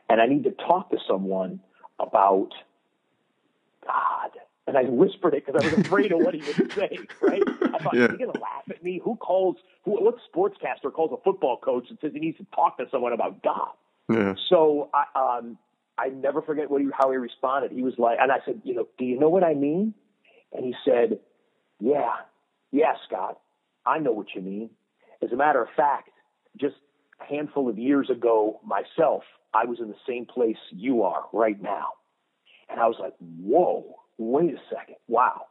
and 0.09 0.21
I 0.21 0.27
need 0.27 0.45
to 0.45 0.53
talk 0.53 0.91
to 0.91 0.97
someone 1.07 1.61
about 1.99 2.51
God. 3.87 4.31
And 4.67 4.79
I 4.79 4.85
whispered 4.85 5.35
it 5.35 5.45
because 5.45 5.63
I 5.63 5.69
was 5.69 5.87
afraid 5.87 6.13
of 6.13 6.21
what 6.21 6.35
he 6.35 6.41
would 6.41 6.73
say, 6.75 6.99
right? 7.21 7.43
I 7.75 7.79
thought, 7.79 7.95
yeah. 7.95 8.05
is 8.05 8.11
he 8.13 8.17
going 8.19 8.33
to 8.33 8.41
laugh 8.41 8.63
at 8.71 8.83
me? 8.83 9.01
Who 9.05 9.17
calls, 9.17 9.57
who, 9.85 10.03
what 10.03 10.17
sportscaster 10.33 10.93
calls 10.93 11.11
a 11.13 11.23
football 11.23 11.59
coach 11.59 11.87
and 11.91 11.99
says 12.01 12.13
he 12.15 12.21
needs 12.21 12.39
to 12.39 12.47
talk 12.55 12.79
to 12.79 12.87
someone 12.91 13.13
about 13.13 13.43
God? 13.43 13.71
Yeah. 14.09 14.35
So 14.49 14.91
I, 14.95 15.39
um, 15.39 15.59
I 16.01 16.09
never 16.09 16.41
forget 16.41 16.71
what 16.71 16.81
he, 16.81 16.89
how 16.99 17.11
he 17.11 17.17
responded. 17.17 17.73
He 17.73 17.83
was 17.83 17.95
like, 17.99 18.19
and 18.21 18.33
I 18.33 18.37
said, 18.45 18.63
you 18.65 18.75
know, 18.75 18.89
do 18.99 19.05
you 19.05 19.19
know 19.19 19.29
what 19.29 19.45
I 19.45 19.55
mean? 19.55 19.95
And 20.53 20.65
he 20.65 20.75
said, 20.85 21.19
Yeah, 21.79 22.13
yeah, 22.73 22.95
Scott. 23.07 23.39
I 23.85 23.99
know 23.99 24.13
what 24.13 24.29
you 24.35 24.43
mean. 24.43 24.71
As 25.23 25.33
a 25.33 25.37
matter 25.37 25.63
of 25.63 25.69
fact, 25.77 26.11
just 26.59 26.77
a 27.21 27.25
handful 27.25 27.69
of 27.69 27.79
years 27.79 28.09
ago, 28.11 28.61
myself, 28.65 29.23
I 29.53 29.65
was 29.67 29.79
in 29.81 29.89
the 29.89 29.95
same 30.09 30.27
place 30.27 30.57
you 30.71 31.03
are 31.03 31.25
right 31.33 31.61
now. 31.61 31.89
And 32.69 32.81
I 32.81 32.87
was 32.87 32.97
like, 33.01 33.15
whoa, 33.19 33.97
wait 34.19 34.55
a 34.55 34.59
second. 34.75 34.97
Wow. 35.09 35.47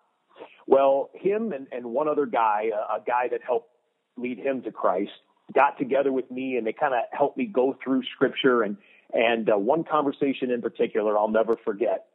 Well, 0.68 1.10
him 1.14 1.52
and, 1.52 1.68
and 1.72 1.88
one 1.88 2.08
other 2.08 2.26
guy, 2.26 2.70
a, 2.74 2.96
a 2.96 3.04
guy 3.06 3.28
that 3.32 3.42
helped 3.46 3.70
lead 4.18 4.40
him 4.40 4.62
to 4.64 4.72
Christ, 4.72 5.12
got 5.54 5.78
together 5.78 6.12
with 6.12 6.30
me 6.32 6.58
and 6.58 6.66
they 6.66 6.74
kind 6.74 6.94
of 6.94 7.02
helped 7.12 7.38
me 7.38 7.46
go 7.46 7.78
through 7.84 8.04
scripture 8.16 8.64
and 8.64 8.78
and 9.14 9.50
uh, 9.50 9.58
one 9.58 9.84
conversation 9.84 10.52
in 10.52 10.62
particular 10.62 11.18
I'll 11.18 11.30
never 11.30 11.56
forget. 11.64 12.08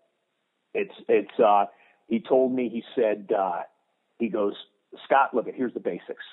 It's 0.73 0.95
it's 1.09 1.39
uh 1.39 1.67
he 2.09 2.21
told 2.21 2.53
me 2.53 2.69
he 2.69 2.83
said 2.95 3.31
uh 3.37 3.63
he 4.19 4.29
goes, 4.29 4.55
"Scott, 5.05 5.35
look 5.35 5.49
at 5.49 5.55
here's 5.55 5.75
the 5.75 5.81
basics. 5.81 6.25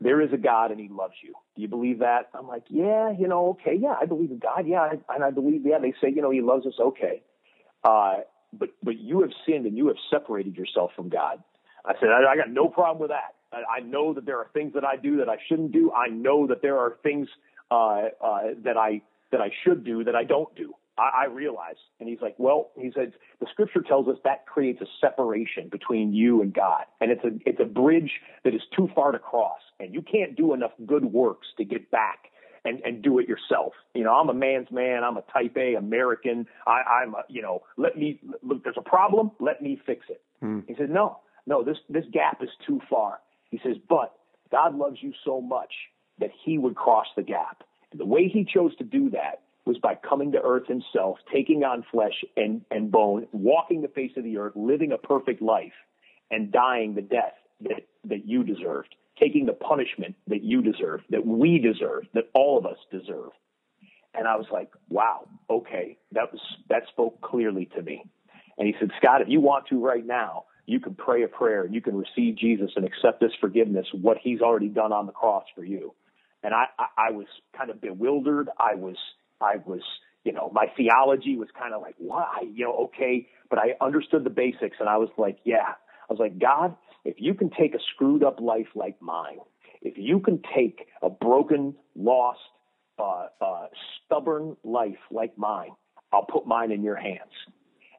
There 0.00 0.20
is 0.20 0.32
a 0.32 0.36
God 0.36 0.70
and 0.70 0.78
he 0.78 0.88
loves 0.88 1.14
you. 1.22 1.34
Do 1.56 1.62
you 1.62 1.68
believe 1.68 2.00
that?" 2.00 2.30
I'm 2.34 2.46
like, 2.46 2.64
"Yeah, 2.68 3.10
you 3.10 3.28
know, 3.28 3.50
okay. 3.50 3.76
Yeah, 3.80 3.94
I 4.00 4.06
believe 4.06 4.30
in 4.30 4.38
God. 4.38 4.66
Yeah, 4.66 4.90
and 5.08 5.24
I 5.24 5.30
believe 5.30 5.62
yeah, 5.64 5.78
they 5.78 5.92
say, 6.00 6.12
you 6.14 6.22
know, 6.22 6.30
he 6.30 6.40
loves 6.40 6.66
us. 6.66 6.74
Okay. 6.78 7.22
Uh 7.84 8.18
but 8.52 8.70
but 8.82 8.98
you 8.98 9.20
have 9.22 9.30
sinned 9.46 9.66
and 9.66 9.76
you 9.76 9.88
have 9.88 9.96
separated 10.10 10.56
yourself 10.56 10.92
from 10.94 11.08
God." 11.08 11.42
I 11.84 11.94
said, 12.00 12.10
I, 12.10 12.32
I 12.32 12.36
got 12.36 12.50
no 12.50 12.68
problem 12.68 13.00
with 13.00 13.10
that. 13.10 13.34
I, 13.52 13.78
I 13.78 13.80
know 13.80 14.12
that 14.14 14.26
there 14.26 14.38
are 14.38 14.48
things 14.52 14.74
that 14.74 14.84
I 14.84 14.96
do 14.96 15.16
that 15.18 15.28
I 15.28 15.36
shouldn't 15.48 15.72
do. 15.72 15.92
I 15.92 16.08
know 16.08 16.46
that 16.48 16.60
there 16.60 16.78
are 16.78 16.98
things 17.02 17.28
uh, 17.70 18.08
uh, 18.20 18.40
that 18.64 18.76
I 18.76 19.00
that 19.32 19.40
I 19.40 19.50
should 19.64 19.84
do 19.84 20.04
that 20.04 20.14
I 20.14 20.24
don't 20.24 20.54
do. 20.54 20.74
I, 20.98 21.22
I 21.22 21.24
realize. 21.26 21.76
And 22.00 22.08
he's 22.08 22.20
like, 22.20 22.34
well, 22.38 22.70
he 22.76 22.90
said 22.94 23.12
the 23.40 23.46
scripture 23.50 23.82
tells 23.82 24.08
us 24.08 24.16
that 24.24 24.46
creates 24.46 24.80
a 24.80 24.86
separation 25.00 25.68
between 25.70 26.12
you 26.12 26.42
and 26.42 26.52
God, 26.52 26.84
and 27.00 27.10
it's 27.10 27.24
a 27.24 27.30
it's 27.46 27.60
a 27.60 27.64
bridge 27.64 28.12
that 28.44 28.54
is 28.54 28.62
too 28.76 28.88
far 28.94 29.12
to 29.12 29.18
cross, 29.18 29.60
and 29.80 29.94
you 29.94 30.02
can't 30.02 30.36
do 30.36 30.54
enough 30.54 30.72
good 30.86 31.04
works 31.04 31.46
to 31.58 31.64
get 31.64 31.90
back 31.90 32.30
and, 32.64 32.80
and 32.84 33.02
do 33.02 33.18
it 33.18 33.28
yourself. 33.28 33.72
You 33.94 34.04
know, 34.04 34.14
I'm 34.14 34.28
a 34.28 34.34
man's 34.34 34.70
man. 34.70 35.04
I'm 35.04 35.16
a 35.16 35.22
type 35.32 35.56
A 35.56 35.74
American. 35.74 36.46
I, 36.66 37.02
I'm, 37.02 37.14
a, 37.14 37.22
you 37.28 37.42
know, 37.42 37.62
let 37.76 37.96
me, 37.96 38.20
look, 38.42 38.64
there's 38.64 38.76
a 38.78 38.88
problem. 38.88 39.30
Let 39.40 39.62
me 39.62 39.80
fix 39.86 40.06
it. 40.08 40.20
Hmm. 40.40 40.60
He 40.66 40.74
said, 40.76 40.90
no, 40.90 41.18
no, 41.46 41.62
this, 41.62 41.78
this 41.88 42.04
gap 42.12 42.42
is 42.42 42.50
too 42.66 42.80
far. 42.90 43.20
He 43.50 43.60
says, 43.64 43.76
but 43.88 44.14
God 44.50 44.76
loves 44.76 44.98
you 45.00 45.12
so 45.24 45.40
much 45.40 45.72
that 46.18 46.30
he 46.44 46.58
would 46.58 46.74
cross 46.74 47.06
the 47.16 47.22
gap. 47.22 47.62
The 47.94 48.06
way 48.06 48.28
he 48.28 48.44
chose 48.44 48.74
to 48.76 48.84
do 48.84 49.10
that 49.10 49.42
was 49.64 49.78
by 49.78 49.94
coming 49.94 50.32
to 50.32 50.42
earth 50.42 50.66
himself, 50.66 51.18
taking 51.32 51.62
on 51.62 51.84
flesh 51.90 52.24
and, 52.36 52.62
and 52.70 52.90
bone, 52.90 53.26
walking 53.32 53.82
the 53.82 53.88
face 53.88 54.12
of 54.16 54.24
the 54.24 54.38
earth, 54.38 54.54
living 54.56 54.92
a 54.92 54.98
perfect 54.98 55.42
life, 55.42 55.72
and 56.30 56.50
dying 56.50 56.94
the 56.94 57.02
death 57.02 57.34
that, 57.60 57.86
that 58.04 58.26
you 58.26 58.44
deserved, 58.44 58.94
taking 59.18 59.46
the 59.46 59.52
punishment 59.52 60.14
that 60.26 60.42
you 60.42 60.62
deserve, 60.62 61.00
that 61.10 61.26
we 61.26 61.58
deserve, 61.58 62.04
that 62.14 62.30
all 62.34 62.58
of 62.58 62.66
us 62.66 62.78
deserve. 62.90 63.30
And 64.14 64.26
I 64.26 64.36
was 64.36 64.46
like, 64.50 64.70
wow, 64.88 65.28
okay, 65.50 65.98
that 66.12 66.32
was 66.32 66.40
that 66.68 66.82
spoke 66.88 67.20
clearly 67.20 67.68
to 67.76 67.82
me. 67.82 68.04
And 68.56 68.66
he 68.66 68.74
said, 68.80 68.90
Scott, 69.00 69.20
if 69.20 69.28
you 69.28 69.40
want 69.40 69.66
to 69.68 69.84
right 69.84 70.04
now, 70.04 70.44
you 70.66 70.80
can 70.80 70.94
pray 70.94 71.22
a 71.22 71.28
prayer 71.28 71.62
and 71.62 71.74
you 71.74 71.80
can 71.80 71.96
receive 71.96 72.36
Jesus 72.36 72.70
and 72.74 72.84
accept 72.84 73.20
this 73.20 73.32
forgiveness, 73.40 73.86
what 73.92 74.18
he's 74.22 74.40
already 74.40 74.68
done 74.68 74.92
on 74.92 75.06
the 75.06 75.12
cross 75.12 75.44
for 75.54 75.64
you. 75.64 75.94
And 76.42 76.54
I, 76.54 76.66
I, 76.78 77.08
I 77.08 77.10
was 77.10 77.26
kind 77.56 77.70
of 77.70 77.80
bewildered. 77.80 78.48
I 78.58 78.74
was, 78.74 78.96
I 79.40 79.56
was, 79.64 79.80
you 80.24 80.32
know, 80.32 80.50
my 80.52 80.66
theology 80.76 81.36
was 81.36 81.48
kind 81.58 81.74
of 81.74 81.82
like, 81.82 81.94
why, 81.98 82.42
you 82.52 82.64
know, 82.64 82.88
okay. 82.94 83.28
But 83.50 83.58
I 83.58 83.74
understood 83.84 84.24
the 84.24 84.30
basics 84.30 84.76
and 84.80 84.88
I 84.88 84.98
was 84.98 85.08
like, 85.16 85.38
yeah. 85.44 85.74
I 86.08 86.12
was 86.12 86.18
like, 86.18 86.38
God, 86.38 86.76
if 87.04 87.16
you 87.18 87.34
can 87.34 87.50
take 87.50 87.74
a 87.74 87.78
screwed 87.94 88.22
up 88.22 88.40
life 88.40 88.68
like 88.74 89.00
mine, 89.00 89.38
if 89.82 89.94
you 89.96 90.20
can 90.20 90.40
take 90.56 90.86
a 91.02 91.10
broken, 91.10 91.74
lost, 91.94 92.40
uh, 92.98 93.26
uh, 93.40 93.66
stubborn 94.04 94.56
life 94.64 94.98
like 95.10 95.36
mine, 95.38 95.70
I'll 96.12 96.24
put 96.24 96.46
mine 96.46 96.72
in 96.72 96.82
your 96.82 96.96
hands 96.96 97.32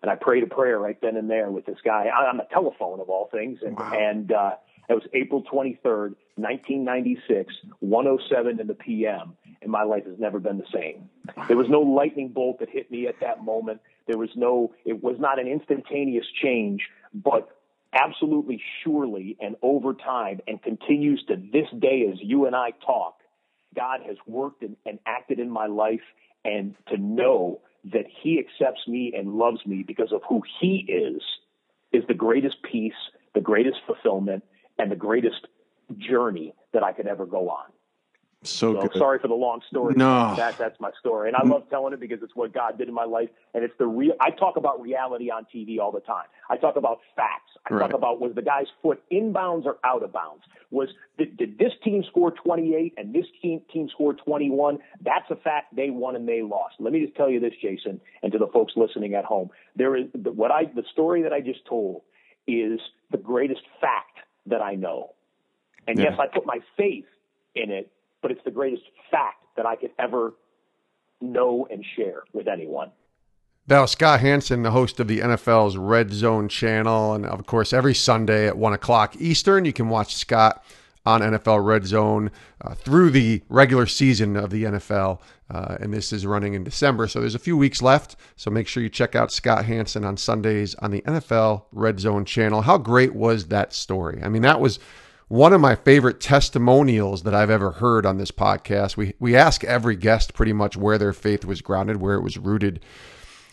and 0.02 0.10
I 0.10 0.16
prayed 0.16 0.44
a 0.44 0.48
prayer 0.48 0.80
right 0.80 0.98
then 1.02 1.18
and 1.18 1.30
there 1.30 1.52
with 1.52 1.66
this 1.66 1.78
guy 1.84 2.06
on 2.08 2.38
the 2.38 2.48
telephone 2.52 3.00
of 3.00 3.10
all 3.10 3.30
things. 3.32 3.60
And, 3.66 3.78
wow. 3.78 3.94
and 3.94 4.32
uh, 4.32 4.52
it 4.90 4.94
was 4.94 5.04
April 5.14 5.44
23rd, 5.44 6.16
1996, 6.36 7.54
107 7.80 8.60
in 8.60 8.68
the 8.68 8.74
PM, 8.74 9.38
and 9.62 9.72
my 9.72 9.84
life 9.84 10.06
has 10.06 10.18
never 10.18 10.40
been 10.40 10.58
the 10.58 10.66
same. 10.74 11.10
There 11.48 11.58
was 11.58 11.70
no 11.70 11.82
lightning 11.82 12.30
bolt 12.30 12.60
that 12.60 12.70
hit 12.70 12.90
me 12.90 13.08
at 13.08 13.20
that 13.22 13.44
moment. 13.44 13.82
There 14.08 14.18
was 14.18 14.32
no, 14.36 14.74
it 14.86 15.04
was 15.04 15.18
not 15.20 15.40
an 15.40 15.48
instantaneous 15.48 16.26
change, 16.42 16.82
but 17.14 17.50
absolutely 17.94 18.62
surely 18.84 19.38
and 19.40 19.56
over 19.62 19.94
time 19.94 20.40
and 20.48 20.62
continues 20.62 21.24
to 21.28 21.36
this 21.36 21.68
day 21.80 22.08
as 22.12 22.18
you 22.22 22.48
and 22.48 22.56
I 22.56 22.72
talk, 22.84 23.20
God 23.76 24.02
has 24.08 24.18
worked 24.26 24.64
and, 24.64 24.76
and 24.86 24.98
acted 25.06 25.40
in 25.40 25.50
my 25.50 25.68
life 25.68 26.02
and 26.44 26.76
to 26.88 26.98
know 26.98 27.62
that 27.86 28.06
he 28.24 28.40
accepts 28.40 28.88
me 28.88 29.14
and 29.16 29.36
loves 29.36 29.66
me 29.66 29.84
because 29.86 30.12
of 30.12 30.22
who 30.28 30.42
he 30.60 30.86
is 30.88 31.22
is 31.92 32.04
the 32.08 32.14
greatest 32.14 32.58
peace, 32.64 32.94
the 33.34 33.42
greatest 33.42 33.78
fulfillment, 33.86 34.44
and 34.80 34.92
the 34.92 34.96
greatest 34.96 35.48
journey 35.98 36.54
that 36.74 36.84
I 36.84 36.94
could 36.94 37.08
ever 37.08 37.26
go 37.26 37.50
on. 37.50 37.66
So, 38.44 38.74
so 38.82 38.98
sorry 38.98 39.20
for 39.20 39.28
the 39.28 39.34
long 39.34 39.60
story. 39.68 39.96
No, 39.98 40.34
that 40.38 40.58
that's 40.58 40.80
my 40.80 40.92
story, 40.98 41.28
and 41.28 41.36
I 41.36 41.46
love 41.46 41.70
telling 41.70 41.92
it 41.92 42.00
because 42.00 42.20
it's 42.24 42.34
what 42.38 42.54
God 42.54 42.78
did 42.78 42.88
in 42.88 42.94
my 42.94 43.04
life, 43.04 43.28
and 43.54 43.66
it's 43.66 43.74
the 43.78 43.86
real. 43.86 44.14
I 44.22 44.30
talk 44.30 44.56
about 44.56 44.82
reality 44.82 45.30
on 45.30 45.46
TV 45.54 45.78
all 45.78 45.92
the 45.92 46.00
time. 46.00 46.24
I 46.50 46.56
talk 46.56 46.78
about 46.78 47.00
facts. 47.18 47.52
I 47.70 47.74
right. 47.74 47.82
talk 47.82 47.94
about 47.94 48.22
was 48.22 48.34
the 48.36 48.42
guy's 48.42 48.68
foot 48.82 49.04
inbounds 49.12 49.66
or 49.66 49.78
out 49.84 50.04
of 50.04 50.14
bounds? 50.14 50.44
Was 50.72 50.88
did, 51.18 51.36
did 51.36 51.58
this 51.58 51.74
team 51.84 52.02
score 52.10 52.32
28 52.32 52.94
and 52.96 53.14
this 53.14 53.26
team 53.42 53.60
team 53.74 53.90
score 53.90 54.14
21? 54.14 54.80
That's 55.02 55.30
a 55.30 55.36
fact. 55.36 55.76
They 55.76 55.90
won 55.90 56.16
and 56.16 56.26
they 56.26 56.42
lost. 56.42 56.76
Let 56.80 56.94
me 56.94 57.04
just 57.04 57.18
tell 57.18 57.30
you 57.30 57.42
this, 57.42 57.54
Jason, 57.62 58.00
and 58.24 58.32
to 58.32 58.38
the 58.38 58.48
folks 58.54 58.72
listening 58.78 59.16
at 59.16 59.26
home. 59.26 59.50
There 59.76 59.98
is 59.98 60.06
what 60.14 60.50
I 60.50 60.64
the 60.64 60.86
story 60.94 61.24
that 61.24 61.34
I 61.34 61.42
just 61.42 61.66
told 61.66 62.04
is 62.48 62.80
the 63.12 63.18
greatest 63.18 63.64
fact 63.82 64.20
that 64.50 64.62
I 64.62 64.76
know, 64.76 65.14
and 65.88 65.98
yeah. 65.98 66.12
yes, 66.12 66.20
I 66.20 66.28
put 66.28 66.46
my 66.46 66.60
faith 66.78 67.06
in 67.56 67.72
it 67.72 67.92
but 68.22 68.32
it's 68.32 68.44
the 68.44 68.52
greatest 68.52 68.84
fact 69.10 69.44
that 69.56 69.66
I 69.66 69.76
could 69.76 69.92
ever 70.00 70.34
know 71.22 71.68
and 71.70 71.84
share 71.96 72.24
with 72.34 72.48
anyone. 72.48 72.92
Was 73.68 73.92
Scott 73.92 74.22
Hanson, 74.22 74.64
the 74.64 74.72
host 74.72 75.00
of 75.00 75.08
the 75.08 75.20
NFL's 75.20 75.78
Red 75.78 76.12
Zone 76.12 76.50
channel. 76.50 77.14
And 77.14 77.26
of 77.26 77.46
course, 77.46 77.72
every 77.72 77.94
Sunday 77.94 78.48
at 78.48 78.58
1 78.58 78.74
o'clock 78.74 79.16
Eastern, 79.20 79.66
you 79.66 79.74
can 79.74 79.90
watch 79.90 80.16
Scott 80.16 80.64
on 81.06 81.22
NFL 81.22 81.66
Red 81.66 81.86
Zone 81.86 82.32
uh, 82.62 82.76
through 82.76 83.12
the 83.12 83.42
regular 83.50 83.86
season 83.86 84.36
of 84.36 84.50
the 84.50 84.66
NFL. 84.66 85.22
Uh, 85.50 85.78
and 85.80 85.94
this 85.94 86.14
is 86.14 86.26
running 86.26 86.54
in 86.54 86.64
December. 86.64 87.08
So 87.08 87.20
there's 87.20 87.36
a 87.36 87.40
few 87.40 87.58
weeks 87.58 87.82
left. 87.82 88.16
So 88.36 88.52
make 88.52 88.68
sure 88.68 88.84
you 88.84 88.90
check 88.90 89.16
out 89.16 89.32
Scott 89.32 89.66
Hanson 89.66 90.06
on 90.06 90.18
Sundays 90.18 90.76
on 90.76 90.92
the 90.92 91.02
NFL 91.02 91.66
Red 91.72 92.00
Zone 92.00 92.26
channel. 92.26 92.62
How 92.62 92.78
great 92.78 93.16
was 93.16 93.48
that 93.48 93.74
story? 93.74 94.22
I 94.24 94.30
mean, 94.30 94.44
that 94.44 94.60
was 94.60 94.80
one 95.30 95.54
of 95.54 95.62
my 95.62 95.76
favorite 95.76 96.20
testimonials 96.20 97.24
that 97.24 97.36
I've 97.36 97.52
ever 97.52 97.72
heard 97.72 98.06
on 98.06 98.18
this 98.18 98.32
podcast. 98.32 98.98
We 98.98 99.14
we 99.20 99.36
ask 99.36 99.64
every 99.64 99.96
guest 99.96 100.34
pretty 100.34 100.54
much 100.54 100.76
where 100.76 100.98
their 100.98 101.14
faith 101.14 101.46
was 101.46 101.62
grounded, 101.62 101.98
where 101.98 102.16
it 102.16 102.24
was 102.24 102.38
rooted. 102.38 102.82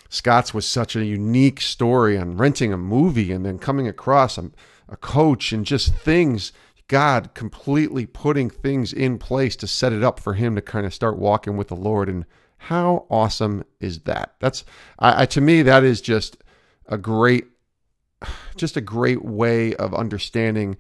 Scott's 0.09 0.55
was 0.55 0.67
such 0.67 0.97
a 0.97 1.05
unique 1.05 1.61
story 1.61 2.17
on 2.17 2.37
renting 2.37 2.73
a 2.73 2.79
movie 2.79 3.33
and 3.33 3.45
then 3.45 3.59
coming 3.59 3.87
across 3.89 4.39
a, 4.39 4.51
a 4.89 4.97
coach 4.97 5.53
and 5.53 5.67
just 5.67 5.95
things. 5.95 6.53
God 6.89 7.35
completely 7.35 8.07
putting 8.07 8.49
things 8.49 8.93
in 8.93 9.19
place 9.19 9.57
to 9.57 9.67
set 9.67 9.93
it 9.93 10.03
up 10.03 10.21
for 10.21 10.35
him 10.35 10.55
to 10.55 10.63
kind 10.63 10.87
of 10.87 10.95
start 10.95 11.19
walking 11.19 11.57
with 11.57 11.69
the 11.69 11.77
Lord. 11.77 12.09
And 12.09 12.25
how 12.59 13.07
awesome 13.11 13.65
is 13.81 14.01
that? 14.01 14.35
That's 14.41 14.65
I, 14.99 15.23
I 15.23 15.27
to 15.27 15.41
me 15.41 15.63
that 15.63 15.85
is 15.85 16.01
just 16.01 16.37
a 16.87 16.97
great, 16.99 17.47
just 18.57 18.77
a 18.77 18.81
great 18.81 19.25
way 19.25 19.75
of 19.75 19.95
understanding 19.95 20.77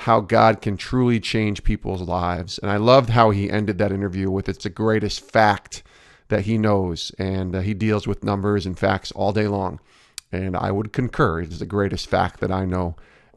how 0.00 0.20
God 0.20 0.60
can 0.60 0.76
truly 0.76 1.18
change 1.18 1.64
people's 1.64 2.02
lives. 2.02 2.58
And 2.58 2.70
I 2.70 2.76
loved 2.76 3.10
how 3.10 3.30
he 3.30 3.50
ended 3.50 3.78
that 3.78 3.92
interview 3.92 4.30
with 4.30 4.46
it's 4.46 4.64
the 4.64 4.70
greatest 4.70 5.20
fact 5.20 5.82
that 6.28 6.42
he 6.42 6.58
knows. 6.58 7.12
And 7.18 7.56
uh, 7.56 7.60
he 7.60 7.72
deals 7.72 8.06
with 8.06 8.22
numbers 8.22 8.66
and 8.66 8.78
facts 8.78 9.10
all 9.12 9.32
day 9.32 9.48
long. 9.48 9.80
And 10.30 10.54
I 10.54 10.70
would 10.70 10.92
concur. 10.92 11.40
It's 11.40 11.60
the 11.60 11.66
greatest 11.66 12.08
fact 12.08 12.40
that 12.40 12.52
I 12.52 12.66
know 12.66 12.96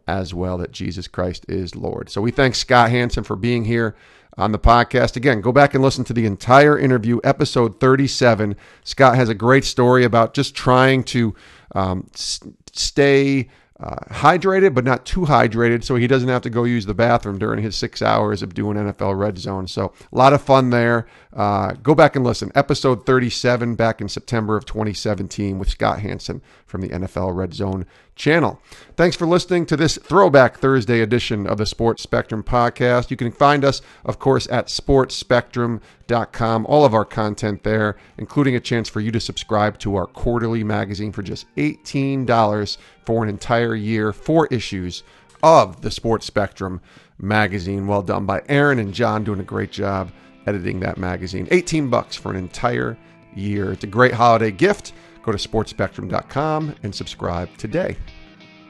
as 0.09 0.33
well 0.33 0.57
that 0.57 0.71
Jesus 0.71 1.07
Christ 1.07 1.45
is 1.47 1.75
Lord. 1.75 2.09
So 2.09 2.21
we 2.21 2.31
thank 2.31 2.55
Scott 2.55 2.89
Hanson 2.89 3.23
for 3.23 3.35
being 3.35 3.65
here 3.65 3.95
on 4.37 4.51
the 4.51 4.59
podcast. 4.59 5.15
Again, 5.15 5.41
go 5.41 5.51
back 5.51 5.73
and 5.73 5.83
listen 5.83 6.03
to 6.05 6.13
the 6.13 6.25
entire 6.25 6.77
interview, 6.77 7.19
episode 7.23 7.79
37. 7.79 8.55
Scott 8.83 9.15
has 9.15 9.29
a 9.29 9.35
great 9.35 9.65
story 9.65 10.03
about 10.03 10.33
just 10.33 10.55
trying 10.55 11.03
to 11.05 11.35
um, 11.75 12.07
s- 12.13 12.39
stay 12.73 13.49
uh, 13.79 13.95
hydrated, 14.09 14.73
but 14.73 14.83
not 14.83 15.05
too 15.05 15.21
hydrated, 15.21 15.83
so 15.83 15.95
he 15.95 16.07
doesn't 16.07 16.27
have 16.27 16.41
to 16.41 16.49
go 16.49 16.65
use 16.65 16.85
the 16.85 16.93
bathroom 16.93 17.39
during 17.39 17.63
his 17.63 17.75
six 17.75 18.01
hours 18.01 18.41
of 18.41 18.53
doing 18.53 18.75
NFL 18.75 19.17
Red 19.17 19.37
Zone. 19.37 19.67
So 19.67 19.93
a 20.11 20.17
lot 20.17 20.33
of 20.33 20.41
fun 20.41 20.69
there. 20.69 21.07
Uh, 21.31 21.73
go 21.73 21.93
back 21.93 22.15
and 22.15 22.25
listen. 22.25 22.51
Episode 22.55 23.05
37 23.05 23.75
back 23.75 24.01
in 24.01 24.09
September 24.09 24.57
of 24.57 24.65
2017 24.65 25.59
with 25.59 25.69
Scott 25.69 25.99
Hanson 25.99 26.41
from 26.65 26.81
the 26.81 26.89
NFL 26.89 27.35
Red 27.35 27.53
Zone 27.53 27.85
channel. 28.15 28.59
Thanks 28.97 29.15
for 29.15 29.27
listening 29.27 29.67
to 29.67 29.77
this 29.77 29.97
Throwback 29.97 30.57
Thursday 30.57 31.01
edition 31.01 31.45
of 31.45 31.59
the 31.59 31.67
Sports 31.67 32.01
Spectrum 32.01 32.41
podcast. 32.41 33.11
You 33.11 33.17
can 33.17 33.31
find 33.31 33.63
us, 33.63 33.83
of 34.03 34.17
course, 34.17 34.47
at 34.49 34.67
sportspectrum.com. 34.67 36.65
All 36.65 36.83
of 36.83 36.95
our 36.95 37.05
content 37.05 37.63
there, 37.63 37.95
including 38.17 38.55
a 38.55 38.59
chance 38.59 38.89
for 38.89 38.99
you 38.99 39.11
to 39.11 39.19
subscribe 39.19 39.77
to 39.79 39.95
our 39.95 40.07
quarterly 40.07 40.63
magazine 40.63 41.11
for 41.11 41.21
just 41.21 41.45
$18 41.57 42.77
for 43.05 43.21
an 43.21 43.29
entire 43.29 43.75
year, 43.75 44.11
four 44.11 44.47
issues 44.47 45.03
of 45.43 45.81
the 45.81 45.91
Sports 45.91 46.25
Spectrum 46.25 46.81
magazine. 47.19 47.85
Well 47.85 48.01
done 48.01 48.25
by 48.25 48.41
Aaron 48.49 48.79
and 48.79 48.95
John 48.95 49.23
doing 49.23 49.39
a 49.39 49.43
great 49.43 49.71
job 49.71 50.11
editing 50.47 50.79
that 50.81 50.97
magazine. 50.97 51.47
18 51.51 51.89
bucks 51.89 52.15
for 52.15 52.31
an 52.31 52.37
entire 52.37 52.97
year. 53.35 53.71
It's 53.71 53.83
a 53.83 53.87
great 53.87 54.13
holiday 54.13 54.51
gift. 54.51 54.93
Go 55.23 55.31
to 55.31 55.37
sportspectrum.com 55.37 56.75
and 56.83 56.95
subscribe 56.95 57.55
today. 57.57 57.97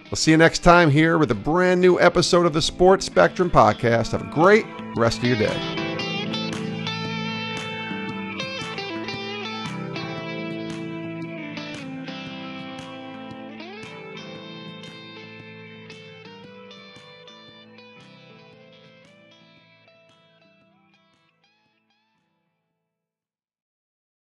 We'll 0.06 0.18
see 0.18 0.32
you 0.32 0.38
next 0.38 0.60
time 0.60 0.90
here 0.90 1.20
with 1.20 1.30
a 1.30 1.36
brand 1.36 1.82
new 1.82 2.00
episode 2.00 2.48
of 2.48 2.54
the 2.54 2.62
Sports 2.62 3.06
Spectrum 3.06 3.52
podcast. 3.52 4.12
Have 4.12 4.24
a 4.24 4.34
great 4.34 4.66
rest 4.96 5.20
of 5.20 5.26
your 5.26 5.38
day. 5.38 5.79